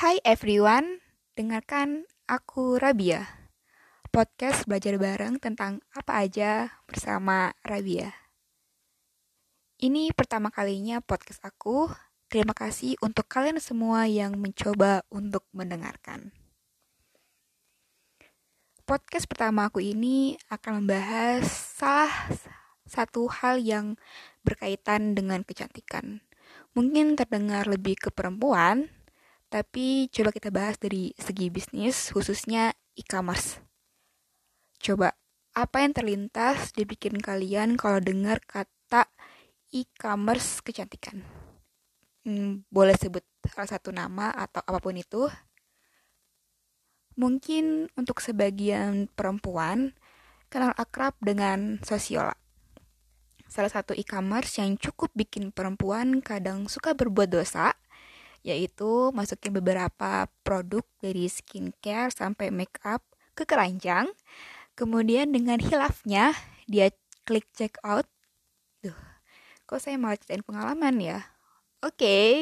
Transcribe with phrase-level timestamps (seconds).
[0.00, 1.04] Hai everyone,
[1.36, 3.52] dengarkan aku Rabia.
[4.08, 8.08] Podcast belajar bareng tentang apa aja bersama Rabia.
[9.76, 11.92] Ini pertama kalinya podcast aku.
[12.32, 16.32] Terima kasih untuk kalian semua yang mencoba untuk mendengarkan.
[18.88, 21.44] Podcast pertama aku ini akan membahas
[21.76, 22.08] salah
[22.88, 24.00] satu hal yang
[24.48, 26.24] berkaitan dengan kecantikan.
[26.72, 28.88] Mungkin terdengar lebih ke perempuan,
[29.50, 33.58] tapi coba kita bahas dari segi bisnis, khususnya e-commerce.
[34.78, 35.18] Coba,
[35.58, 39.10] apa yang terlintas di pikiran kalian kalau dengar kata
[39.74, 41.26] e-commerce kecantikan?
[42.22, 45.26] Hmm, boleh sebut salah satu nama atau apa pun itu.
[47.18, 49.98] Mungkin untuk sebagian perempuan
[50.46, 52.38] kenal akrab dengan sosiola.
[53.50, 57.74] Salah satu e-commerce yang cukup bikin perempuan kadang suka berbuat dosa
[58.40, 63.04] yaitu masukin beberapa produk dari skincare sampai makeup
[63.36, 64.08] ke keranjang.
[64.76, 66.32] Kemudian dengan hilafnya
[66.64, 66.88] dia
[67.28, 68.08] klik check out.
[68.80, 68.96] Duh,
[69.68, 71.20] kok saya malah ceritain pengalaman ya?
[71.80, 72.32] Oke, okay,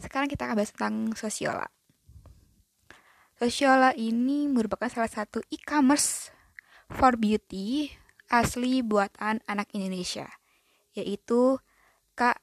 [0.00, 1.68] sekarang kita akan bahas tentang Sosiola.
[3.36, 6.30] Sosiola ini merupakan salah satu e-commerce
[6.92, 7.90] for beauty
[8.32, 10.28] asli buatan anak Indonesia,
[10.96, 11.60] yaitu
[12.16, 12.40] Kak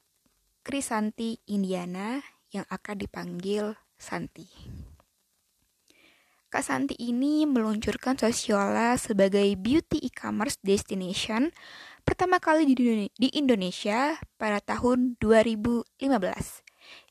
[0.62, 4.48] Krisanti Indiana yang akan dipanggil Santi.
[6.50, 11.54] Kak Santi ini meluncurkan Sosiola sebagai beauty e-commerce destination
[12.02, 16.02] pertama kali di Indonesia pada tahun 2015.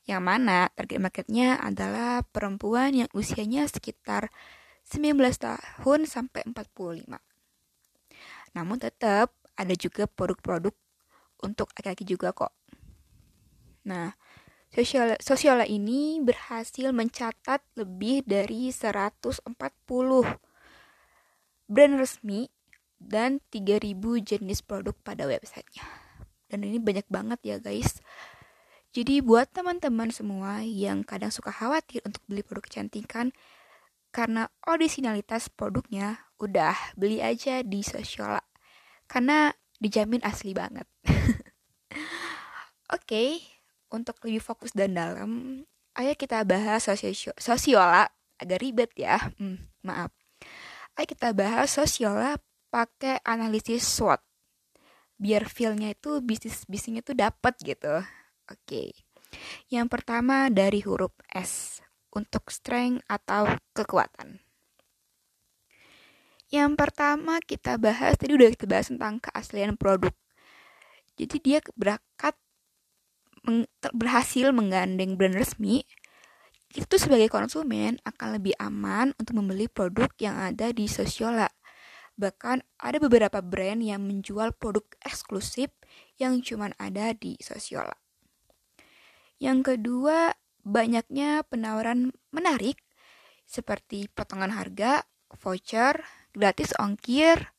[0.03, 4.27] Yang mana target marketnya adalah perempuan yang usianya sekitar
[4.91, 7.15] 19 tahun sampai 45.
[8.59, 10.75] Namun tetap ada juga produk-produk
[11.39, 12.51] untuk laki-laki juga kok.
[13.87, 14.11] Nah,
[14.69, 19.49] Sosial, Sosiola ini berhasil mencatat lebih dari 140
[21.65, 22.49] brand resmi
[23.01, 25.85] dan 3000 jenis produk pada websitenya.
[26.49, 27.97] Dan ini banyak banget ya guys.
[28.93, 33.33] Jadi buat teman-teman semua yang kadang suka khawatir untuk beli produk kecantikan
[34.09, 38.41] karena originalitas produknya, udah beli aja di Sosiola.
[39.05, 40.89] Karena dijamin asli banget.
[42.89, 43.29] Oke, okay,
[43.89, 45.63] untuk lebih fokus dan dalam,
[45.97, 48.07] ayo kita bahas sosio sosiola
[48.39, 49.19] agak ribet ya.
[49.37, 50.13] Hmm, maaf.
[50.95, 52.39] Ayo kita bahas sosiola
[52.69, 54.21] pakai analisis SWOT.
[55.19, 57.99] Biar feelnya itu bisnis bisnisnya itu dapat gitu.
[58.47, 58.55] Oke.
[58.63, 58.89] Okay.
[59.69, 61.83] Yang pertama dari huruf S
[62.15, 63.45] untuk strength atau
[63.75, 64.41] kekuatan.
[66.49, 70.13] Yang pertama kita bahas tadi udah kita bahas tentang keaslian produk.
[71.13, 72.33] Jadi dia berangkat
[73.45, 75.85] meng berhasil menggandeng brand resmi,
[76.77, 81.49] itu sebagai konsumen akan lebih aman untuk membeli produk yang ada di Sosiola.
[82.19, 85.73] Bahkan ada beberapa brand yang menjual produk eksklusif
[86.21, 87.95] yang cuma ada di Sosiola.
[89.39, 92.77] Yang kedua, banyaknya penawaran menarik
[93.49, 95.07] seperti potongan harga,
[95.41, 96.05] voucher,
[96.35, 97.55] gratis ongkir,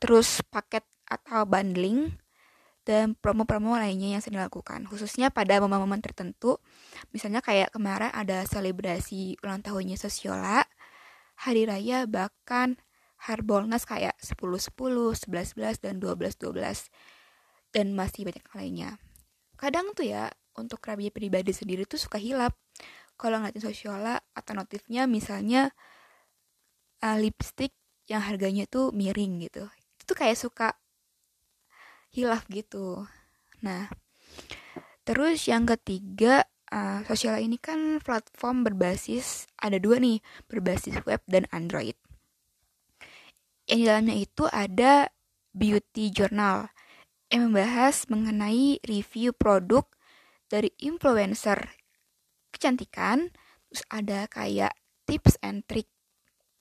[0.00, 2.16] terus paket atau bundling,
[2.88, 6.56] dan promo-promo lainnya yang sering dilakukan khususnya pada momen-momen tertentu.
[7.12, 10.64] Misalnya kayak kemarin ada selebrasi ulang tahunnya Sosiola
[11.44, 12.80] hari raya bahkan
[13.28, 16.88] Harbolnas kayak 10-10, 11-11 dan 12-12
[17.76, 18.90] dan masih banyak lainnya.
[19.60, 22.56] Kadang tuh ya untuk rabi pribadi sendiri tuh suka hilap.
[23.20, 25.76] Kalau ngeliatin Sosiola atau notifnya misalnya
[27.04, 27.76] uh, lipstick
[28.08, 29.68] yang harganya tuh miring gitu.
[30.00, 30.72] Itu kayak suka
[32.12, 33.06] hilaf gitu.
[33.64, 33.90] Nah,
[35.02, 41.44] terus yang ketiga, uh, sosial ini kan platform berbasis ada dua nih, berbasis web dan
[41.50, 41.96] Android.
[43.68, 44.92] Yang di dalamnya itu ada
[45.52, 46.72] beauty journal
[47.28, 49.84] yang membahas mengenai review produk
[50.48, 51.76] dari influencer
[52.48, 53.28] kecantikan,
[53.68, 54.72] terus ada kayak
[55.04, 55.92] tips and trick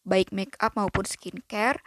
[0.07, 1.79] baik makeup maupun skincare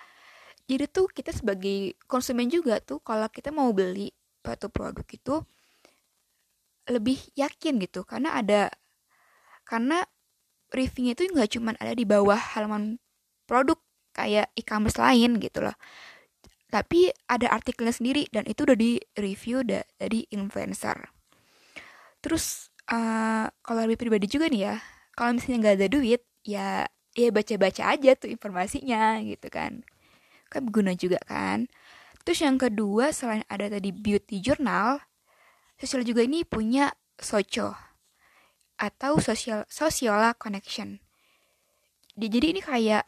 [0.70, 5.42] jadi tuh kita sebagai konsumen juga tuh kalau kita mau beli suatu produk itu
[6.86, 8.06] lebih yakin gitu.
[8.06, 8.70] Karena ada
[9.66, 10.06] karena
[10.70, 13.02] reviewnya itu nggak cuma ada di bawah halaman
[13.50, 13.82] produk
[14.14, 15.74] kayak e-commerce lain gitu loh.
[16.70, 21.10] Tapi ada artikelnya sendiri dan itu udah di review da dari influencer.
[22.22, 24.76] Terus uh, kalau lebih pribadi juga nih ya
[25.18, 26.86] kalau misalnya nggak ada duit ya
[27.18, 29.82] ya baca-baca aja tuh informasinya gitu kan
[30.50, 31.70] kan berguna juga kan
[32.26, 35.00] terus yang kedua selain ada tadi beauty journal
[35.80, 37.90] sosial juga ini punya soco
[38.80, 41.00] atau social sociala connection.
[42.16, 43.04] Jadi ini kayak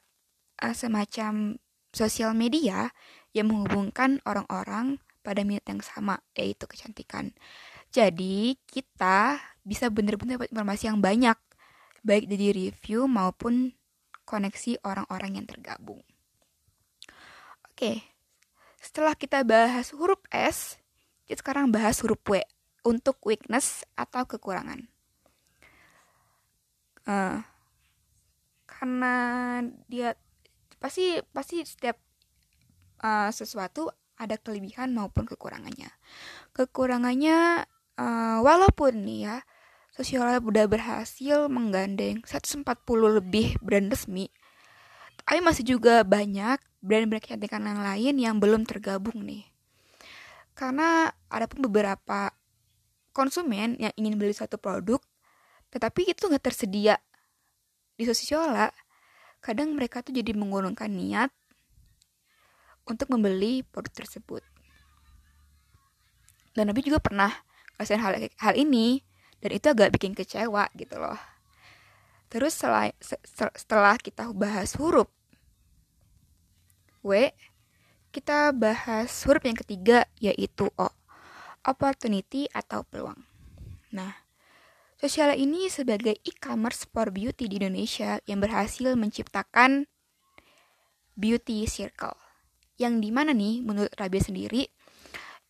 [0.60, 1.56] uh, semacam
[1.92, 2.92] sosial media
[3.32, 7.32] yang menghubungkan orang-orang pada minat yang sama, yaitu kecantikan.
[7.92, 11.36] Jadi kita bisa benar-benar dapat informasi yang banyak,
[12.04, 13.72] baik dari review maupun
[14.24, 16.00] koneksi orang-orang yang tergabung.
[17.72, 18.04] Oke,
[18.84, 20.76] setelah kita bahas huruf S,
[21.24, 22.44] kita sekarang bahas huruf W
[22.84, 24.92] untuk weakness atau kekurangan.
[27.08, 27.40] Uh,
[28.68, 29.14] karena
[29.88, 30.20] dia
[30.76, 31.96] pasti pasti setiap
[33.00, 33.88] uh, sesuatu
[34.20, 35.88] ada kelebihan maupun kekurangannya.
[36.52, 37.64] Kekurangannya
[37.96, 39.36] uh, walaupun nih ya
[39.96, 42.64] Sosiolab udah berhasil menggandeng 140
[43.16, 44.28] lebih brand resmi,
[45.20, 49.46] tapi masih juga banyak brand-brand kecantikan yang lain yang belum tergabung nih.
[50.52, 52.34] Karena ada pun beberapa
[53.14, 55.00] konsumen yang ingin beli satu produk,
[55.72, 56.98] tetapi itu nggak tersedia
[57.96, 58.68] di Sosiola.
[59.40, 61.30] Kadang mereka tuh jadi mengurungkan niat
[62.84, 64.42] untuk membeli produk tersebut.
[66.52, 67.32] Dan Nabi juga pernah
[67.80, 69.00] ngasihin hal, hal ini
[69.42, 71.18] dan itu agak bikin kecewa gitu loh
[72.32, 72.88] terus setelah,
[73.52, 75.10] setelah kita bahas huruf
[77.02, 77.30] W
[78.14, 80.88] kita bahas huruf yang ketiga yaitu O.
[81.62, 83.22] Opportunity atau peluang.
[83.94, 84.22] Nah
[85.02, 89.90] Sosial ini sebagai e-commerce for beauty di Indonesia yang berhasil menciptakan
[91.18, 92.14] beauty circle.
[92.78, 94.70] Yang di mana nih menurut Rabia sendiri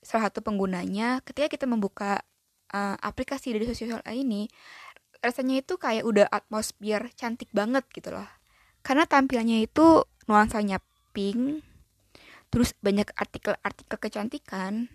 [0.00, 2.25] salah satu penggunanya ketika kita membuka
[2.72, 4.49] uh, aplikasi dari sosial ini
[5.20, 8.32] rasanya itu kayak udah atmosfer cantik banget gitu loh.
[8.81, 10.00] Karena tampilannya itu
[10.32, 10.81] nuansanya
[11.12, 11.61] pink
[12.53, 14.88] terus banyak artikel-artikel kecantikan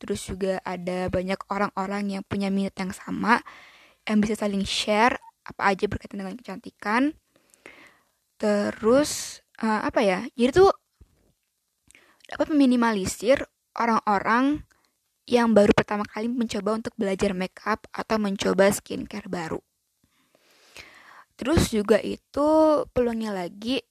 [0.00, 3.40] terus juga ada banyak orang-orang yang punya minat yang sama
[4.04, 7.16] yang bisa saling share apa aja berkaitan dengan kecantikan
[8.36, 10.72] terus uh, apa ya jadi tuh
[12.28, 13.44] dapat meminimalisir
[13.76, 14.64] orang-orang
[15.24, 19.60] yang baru pertama kali mencoba untuk belajar makeup atau mencoba skincare baru.
[21.34, 22.48] Terus juga itu
[22.92, 23.82] peluangnya lagi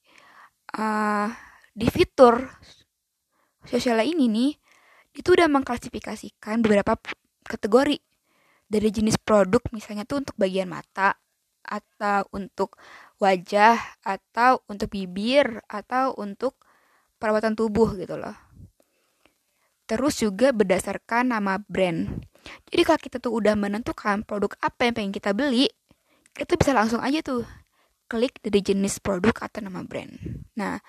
[0.77, 1.27] uh,
[1.73, 2.49] di fitur
[3.65, 4.51] sosial ini nih
[5.13, 6.97] itu udah mengklasifikasikan beberapa
[7.45, 7.97] kategori
[8.69, 11.17] dari jenis produk misalnya tuh untuk bagian mata
[11.63, 12.77] atau untuk
[13.21, 16.57] wajah atau untuk bibir atau untuk
[17.21, 18.35] perawatan tubuh gitu loh
[19.83, 22.23] terus juga berdasarkan nama brand.
[22.71, 25.67] Jadi kalau kita tuh udah menentukan produk apa yang pengen kita beli,
[26.33, 27.45] itu bisa langsung aja tuh
[28.09, 30.11] klik dari jenis produk atau nama brand.
[30.57, 30.79] Nah,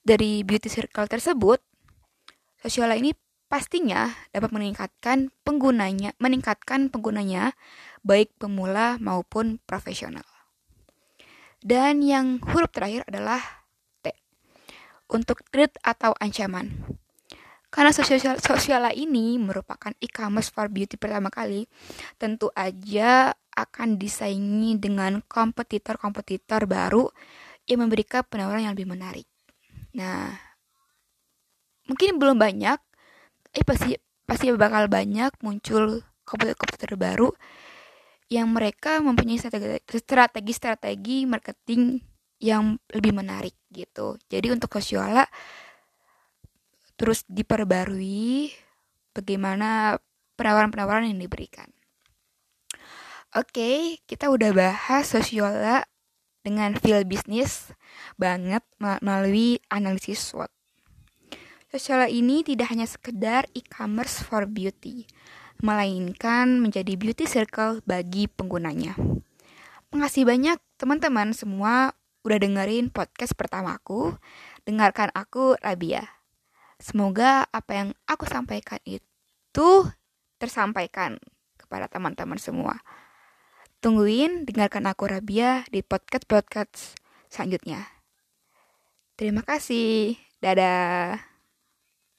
[0.00, 1.60] dari beauty circle tersebut,
[2.60, 3.16] Sosiola ini
[3.48, 7.56] pastinya dapat meningkatkan penggunanya, meningkatkan penggunanya
[8.04, 10.24] baik pemula maupun profesional.
[11.60, 13.40] Dan yang huruf terakhir adalah
[14.04, 14.12] T
[15.08, 16.72] untuk threat atau ancaman.
[17.72, 21.64] Karena sosial sosial ini merupakan e-commerce for beauty pertama kali,
[22.20, 27.08] tentu aja akan disaingi dengan kompetitor-kompetitor baru
[27.64, 29.29] yang memberikan penawaran yang lebih menarik.
[29.96, 30.34] Nah,
[31.90, 32.78] mungkin belum banyak,
[33.56, 33.98] eh pasti
[34.28, 37.30] pasti bakal banyak muncul kompetitor-kompetitor baru
[38.30, 41.98] yang mereka mempunyai strategi-strategi marketing
[42.38, 44.14] yang lebih menarik gitu.
[44.30, 45.26] Jadi untuk Sosiola
[46.94, 48.54] terus diperbarui
[49.16, 49.98] bagaimana
[50.38, 51.66] penawaran-penawaran yang diberikan.
[53.30, 55.86] Oke, kita udah bahas sosiola
[56.42, 57.70] dengan feel bisnis
[58.20, 60.52] banget melalui analisis SWOT.
[61.72, 65.08] Sosiola ini tidak hanya sekedar e-commerce for beauty,
[65.64, 68.98] melainkan menjadi beauty circle bagi penggunanya.
[69.94, 71.96] Makasih banyak teman-teman semua
[72.26, 74.18] udah dengerin podcast pertamaku.
[74.68, 76.04] Dengarkan aku, Rabia.
[76.76, 79.68] Semoga apa yang aku sampaikan itu
[80.42, 81.20] tersampaikan
[81.56, 82.82] kepada teman-teman semua.
[83.78, 86.98] Tungguin dengarkan aku Rabia di podcast-podcast
[87.30, 87.99] selanjutnya.
[89.20, 90.16] Terima kasih.
[90.40, 91.29] Dadah.